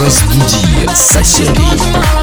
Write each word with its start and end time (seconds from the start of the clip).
Разбуди 0.00 0.88
соседей. 0.94 2.21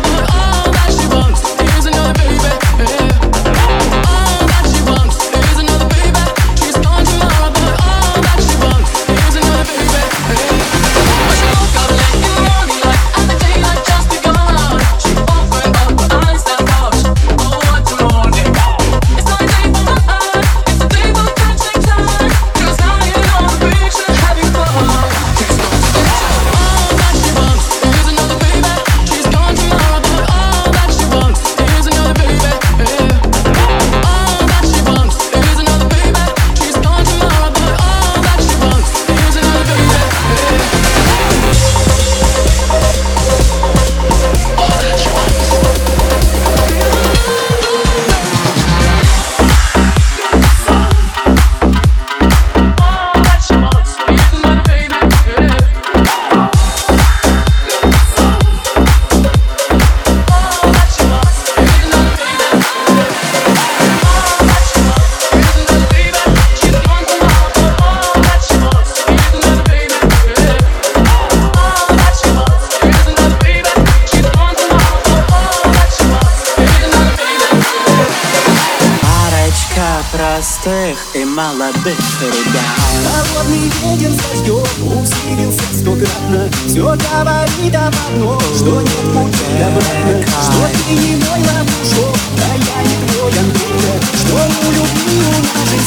Холодный 83.06 83.72
ветер 83.81 84.12
с 84.12 84.18
дождем 84.18 84.68
усилился 84.88 85.63
стократно. 85.74 86.50
Все 86.68 86.84
говорит 86.84 87.75
об 87.75 87.96
одном, 88.07 88.40
что 88.56 88.81
нет 88.81 89.06
пути 89.13 89.62
обратно 89.62 90.13
Что 90.41 90.62
ты 90.74 90.94
не 90.94 91.16
мой 91.16 91.40
ловушок, 91.40 92.16
да 92.38 92.47
я 92.53 92.80
не 92.84 92.96
твой 93.07 93.31
Андрея 93.40 93.96
Что 94.13 94.35
у 94.35 94.72
любви 94.72 95.18
у 95.25 95.40
нашей 95.42 95.81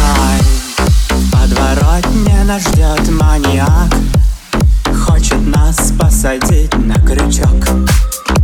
Привыкай, 0.00 0.38
подворотня 1.32 2.44
нас 2.44 2.62
ждет 2.62 3.08
маньяк. 3.10 3.92
Хочет 5.06 5.46
нас 5.46 5.92
посадить 5.98 6.74
на 6.76 6.94
крючок. 6.94 7.64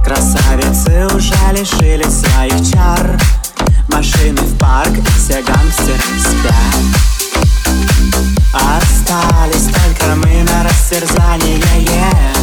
Красавицы 0.05 1.07
уже 1.15 1.35
лишились 1.53 2.21
своих 2.21 2.71
чар 2.71 3.19
Машины 3.93 4.41
в 4.43 4.59
парк, 4.59 4.97
и 4.97 5.03
все 5.19 5.43
гангстеры 5.43 6.01
спят 6.19 7.01
Остались 8.53 9.67
только 9.67 10.15
мы 10.17 10.43
на 10.43 10.65
растерзание 10.65 11.59
yeah. 11.59 12.41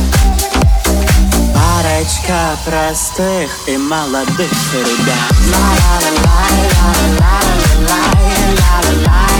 Парочка 1.53 2.57
простых 2.66 3.50
и 3.68 3.78
молодых 3.78 4.52
ребят 4.74 5.34
Ла-ла-ла-лай, 5.52 6.57
ла-ла-лай, 6.78 7.57
ла-ла-лай, 7.80 8.56
ла-ла-лай, 8.59 9.37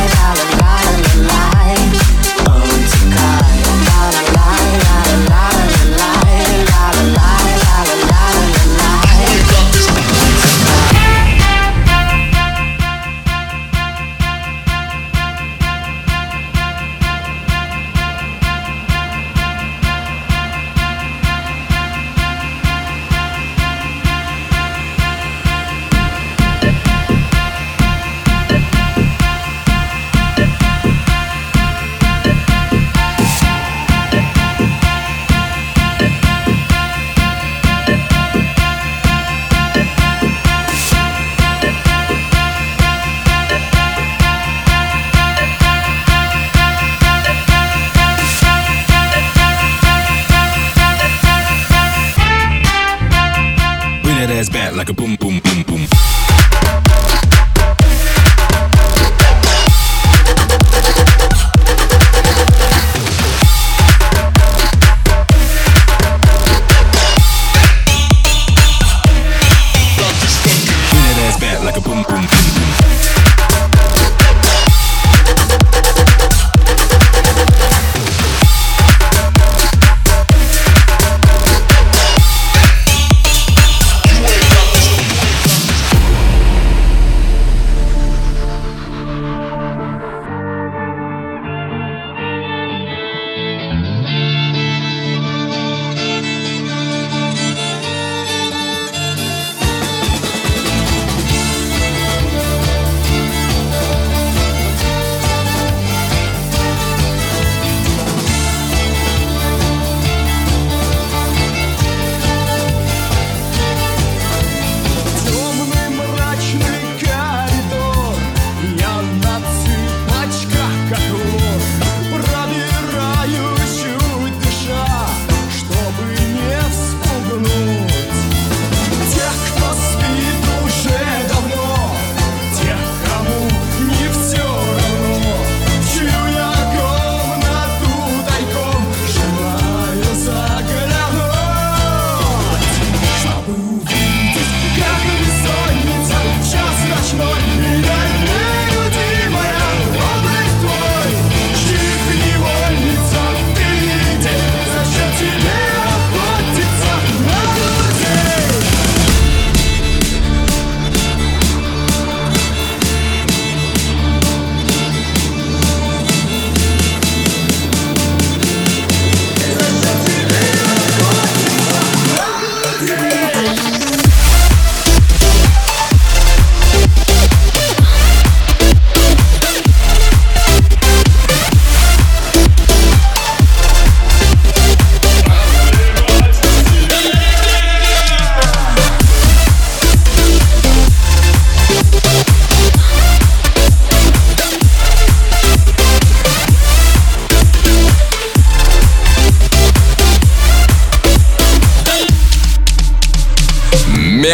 boom, 72.04 72.22
boom. 72.22 72.37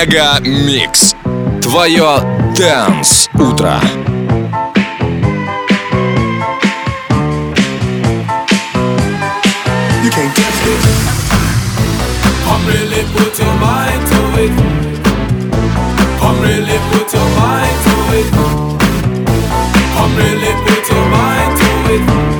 Мега 0.03 0.35
Микс. 0.41 1.15
Твое 1.61 2.19
Дэнс 2.57 3.29
Утро. 3.35 3.79
I'm 12.50 12.61
really 12.67 13.03
put 13.13 13.39
your 13.39 13.53
mind 13.61 14.03
to 14.09 14.19
it. 14.44 14.53
Really 16.44 16.79
put 16.91 17.07
your 17.13 17.27
mind 21.15 21.51
to 21.57 21.69
it. 21.94 22.32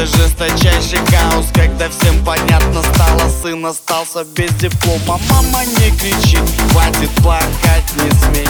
это 0.00 0.06
жесточайший 0.16 0.98
хаос 1.10 1.46
Когда 1.54 1.88
всем 1.88 2.24
понятно 2.24 2.82
стало, 2.94 3.28
сын 3.42 3.64
остался 3.66 4.24
без 4.24 4.50
диплома. 4.54 5.20
Мама 5.28 5.64
не 5.64 5.90
кричи, 5.98 6.38
хватит 6.70 7.10
плакать, 7.22 7.84
не 7.96 8.10
смей. 8.10 8.48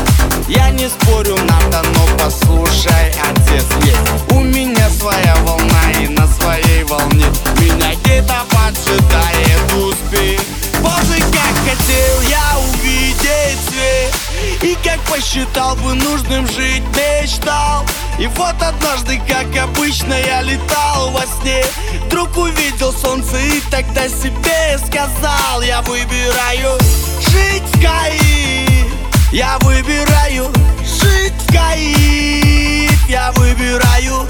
Я 0.48 0.70
не 0.70 0.88
спорю, 0.88 1.36
надо, 1.36 1.82
но 1.94 2.06
послушай, 2.18 3.12
отец 3.22 3.66
есть. 3.84 4.32
У 4.32 4.40
меня 4.40 4.88
своя 4.90 5.36
волна 5.44 5.92
и 6.00 6.08
на 6.08 6.26
своей 6.26 6.84
волне 6.84 7.26
Меня 7.58 7.94
где-то 8.04 8.44
поджидает 8.50 9.72
успех 9.74 10.40
поздно, 10.82 11.16
как 11.32 11.54
хотел 11.64 12.20
я 12.28 12.58
увидеть 12.72 13.58
свет. 13.68 14.14
И 14.62 14.76
как 14.82 15.00
посчитал 15.00 15.76
бы 15.76 15.94
нужным 15.94 16.46
жить, 16.46 16.82
мечтал. 16.96 17.84
И 18.18 18.26
вот 18.26 18.54
однажды, 18.60 19.20
как 19.28 19.46
обычно, 19.56 20.14
я 20.14 20.42
летал 20.42 21.10
во 21.10 21.22
сне. 21.26 21.64
Вдруг 22.10 22.36
увидел 22.36 22.92
солнце 22.92 23.38
и 23.38 23.60
тогда 23.70 24.08
себе 24.08 24.78
сказал 24.84 25.62
Я 25.62 25.80
выбираю 25.82 26.76
жить 27.20 27.62
в 27.62 27.80
Каи 27.80 28.66
Я 29.30 29.56
выбираю 29.60 30.52
жить 30.82 31.32
в 31.46 31.52
Каи 31.52 32.90
Я 33.08 33.30
выбираю 33.36 34.29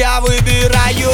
я 0.00 0.18
выбираю 0.22 1.10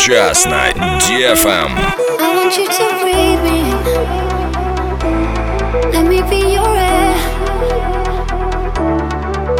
Сейчас 0.00 0.46
на 0.46 0.70
DFM. 0.72 1.70
I 2.18 2.34
want 2.34 2.56
you 2.56 2.66
to 2.66 2.86
breathe 3.02 3.42
me. 3.44 3.60
Let 5.92 6.06
me 6.08 6.22
be 6.30 6.54
your 6.54 6.74
air. 6.76 7.14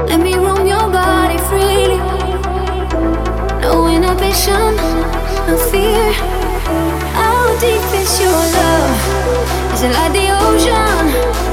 Let 0.08 0.20
me 0.20 0.34
roam 0.34 0.66
your 0.66 0.88
body 0.90 1.36
freely. 1.48 2.00
No 3.60 3.88
inhibition, 3.88 4.76
no 5.46 5.56
fear. 5.70 6.12
How 7.12 7.54
deep 7.60 7.84
is 7.92 8.18
your 8.18 8.40
love? 8.56 9.74
Is 9.74 9.82
it 9.82 9.92
like 9.92 10.12
the 10.14 10.30
ocean? 10.32 11.49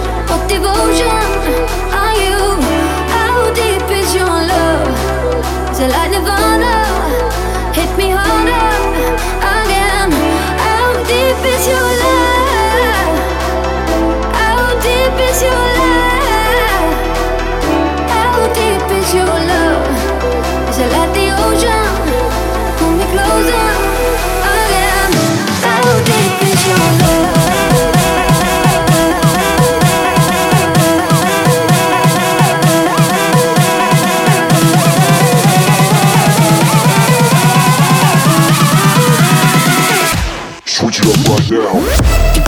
Up 41.11 41.29
right 41.29 41.51
now. 41.51 42.48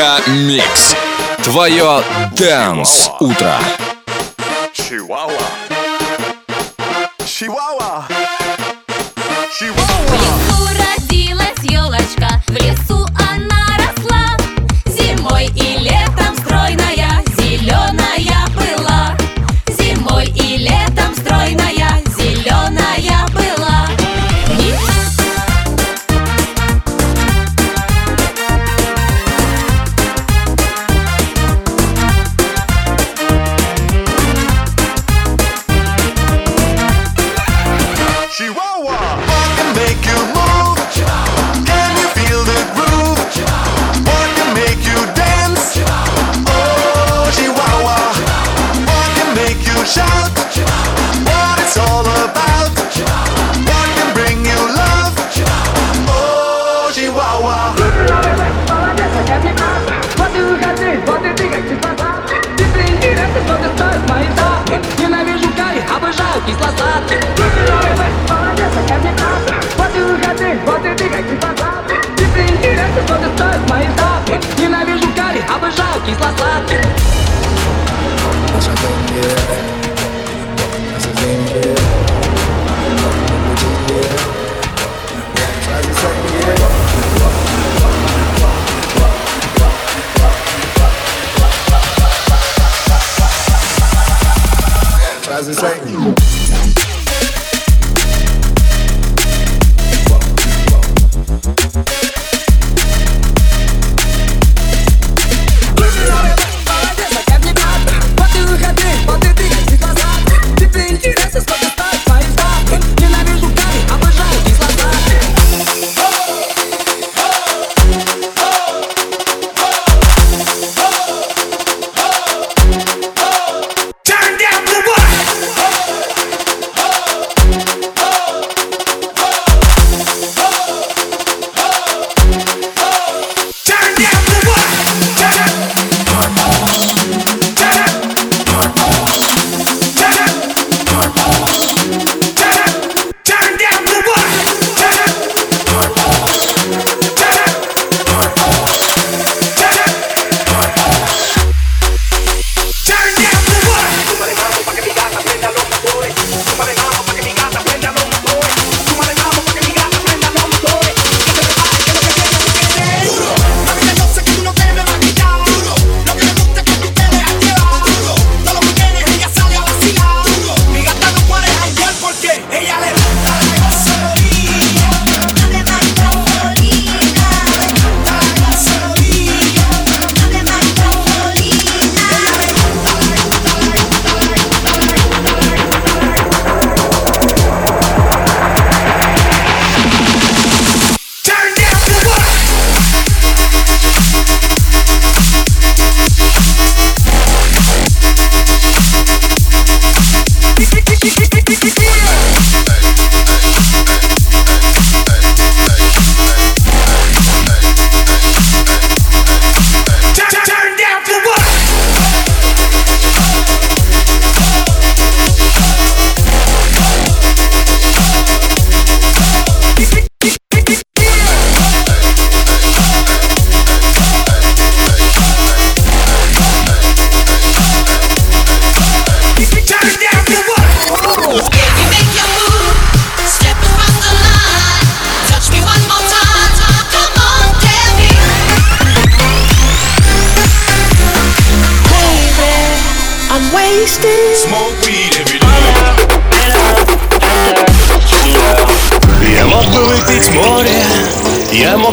Мегамикс. 0.00 0.96
Твое 1.44 2.02
Дэнс 2.32 3.10
утро. 3.20 3.58
Chihuahua. 4.72 5.59